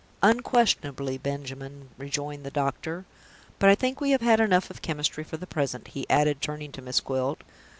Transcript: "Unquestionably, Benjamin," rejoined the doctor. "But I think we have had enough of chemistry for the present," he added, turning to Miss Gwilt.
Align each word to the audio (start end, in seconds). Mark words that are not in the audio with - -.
"Unquestionably, 0.23 1.19
Benjamin," 1.19 1.89
rejoined 1.95 2.43
the 2.43 2.49
doctor. 2.49 3.05
"But 3.59 3.69
I 3.69 3.75
think 3.75 4.01
we 4.01 4.09
have 4.09 4.21
had 4.21 4.39
enough 4.39 4.71
of 4.71 4.81
chemistry 4.81 5.23
for 5.23 5.37
the 5.37 5.45
present," 5.45 5.89
he 5.89 6.09
added, 6.09 6.41
turning 6.41 6.71
to 6.71 6.81
Miss 6.81 6.99
Gwilt. 7.01 7.43